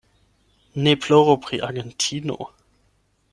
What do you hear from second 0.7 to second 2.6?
Ne ploru pri Argentino!